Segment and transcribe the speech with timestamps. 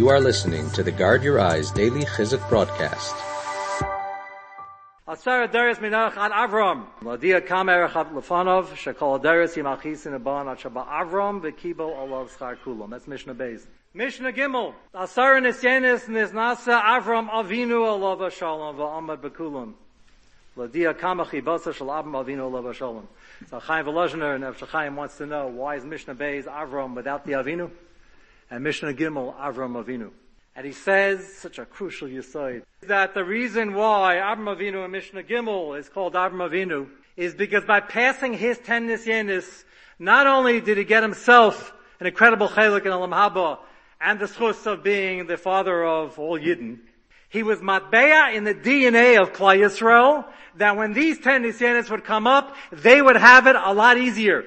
[0.00, 3.14] You are listening to the Guard Your Eyes Daily Chizuk broadcast.
[5.06, 5.48] That's Mishnah
[13.34, 13.66] Beis.
[13.92, 14.72] Mishnah Gimel.
[14.94, 19.74] Asara Nisyonos Nisnasa Avram Avinu Olav Shalom Va'amad Bekulam.
[20.56, 23.06] Ladia Kamachi Basa Shal Avram Avinu Olav Shalom.
[23.50, 27.32] So Chaim Volozhiner and Chaim wants to know why is Mishnah Beis Avram without the
[27.32, 27.70] Avinu?
[28.50, 30.10] And Mishnah Gimel Avram Avinu.
[30.56, 35.22] And he says, such a crucial yisoid, that the reason why Avram Avinu and Mishnah
[35.22, 39.64] Gimel is called Avram Avinu is because by passing his ten nisyonos,
[39.98, 43.58] not only did he get himself an incredible chalik in Olam Haba
[44.00, 46.78] and the zchus of being the father of all Yidden,
[47.28, 50.24] he was matbeya in the DNA of Klal Yisrael
[50.56, 54.44] that when these ten nisyonos would come up, they would have it a lot easier.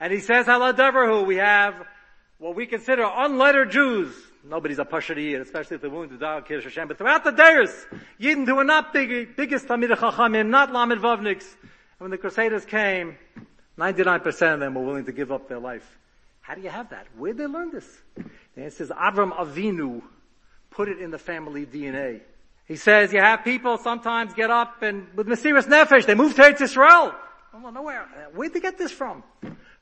[0.00, 1.74] And he says, Haladabrahu, we have
[2.38, 4.14] what we consider unlettered Jews,
[4.48, 6.86] Nobody's a pashari, especially if they're willing to die Kiddush Hashem.
[6.86, 7.86] But throughout the days,
[8.20, 12.64] Yidden who were not big, biggest Tamid Chachamim, not Lamed Vavniks, and when the Crusaders
[12.64, 13.16] came,
[13.76, 15.98] 99% of them were willing to give up their life.
[16.42, 17.08] How do you have that?
[17.16, 17.86] Where did they learn this?
[18.54, 20.02] The answer is Avram Avinu
[20.70, 22.20] put it in the family DNA.
[22.66, 26.42] He says you have people sometimes get up and with Mesiris Nefesh, they move to
[26.42, 27.14] Eretz Yisrael.
[27.52, 28.06] Oh, nowhere.
[28.34, 29.24] Where'd they get this from?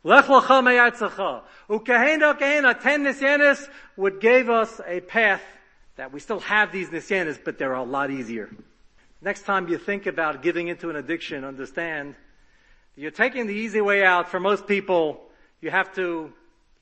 [0.04, 1.42] Lech lecha meyatzacha.
[1.68, 5.42] Ukehena kehena, ten nisyonos would give us a path
[5.96, 8.50] that we still have these nisyonos, but they're a lot easier.
[9.22, 12.14] Next time you think about giving into an addiction, understand
[12.96, 14.28] you're taking the easy way out.
[14.28, 15.22] For most people,
[15.62, 16.32] you have to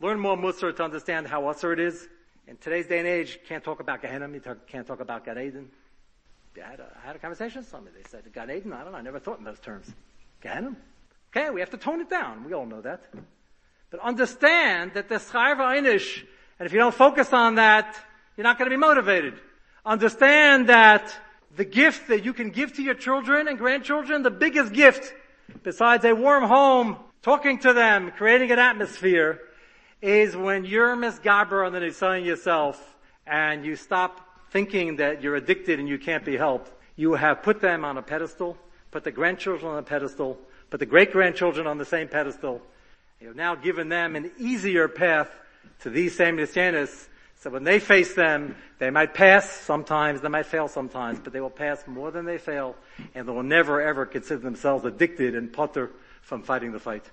[0.00, 2.08] learn more Musar to understand how usher it is.
[2.48, 5.70] In today's day and age, can't talk about Gehenna, you can't talk about Gan Eden.
[6.56, 7.96] I had, a, I had a conversation with somebody.
[7.96, 8.72] They said, Gan Eden?
[8.72, 8.98] I don't know.
[8.98, 9.90] I never thought in those terms.
[10.42, 10.76] Gehenna?
[11.34, 12.44] Okay, we have to tone it down.
[12.44, 13.04] We all know that.
[13.90, 16.22] But understand that the schar einish,
[16.58, 17.96] and if you don't focus on that,
[18.36, 19.34] you're not going to be motivated.
[19.86, 21.14] Understand that
[21.56, 25.14] the gift that you can give to your children and grandchildren, the biggest gift,
[25.62, 29.40] besides a warm home, talking to them, creating an atmosphere,
[30.02, 34.20] is when you're misgaber on the Nisayan yourself, and you stop
[34.50, 36.70] thinking that you're addicted and you can't be helped.
[36.96, 38.58] You have put them on a pedestal,
[38.90, 40.38] put the grandchildren on a pedestal,
[40.72, 42.62] put the great grandchildren on the same pedestal.
[43.20, 45.28] You've now given them an easier path
[45.80, 47.08] to these same nisyonos.
[47.40, 51.42] So when they face them, they might pass sometimes, they might fail sometimes, but they
[51.42, 52.74] will pass more than they fail,
[53.14, 55.90] and they will never ever consider themselves addicted and putter
[56.22, 57.04] from fighting the fight.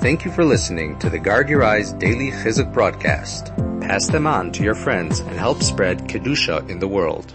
[0.00, 3.46] Thank you for listening to the Guard Your Eyes Daily Chizuk broadcast.
[3.80, 7.32] Pass them on to your friends and help spread Kedusha in the world.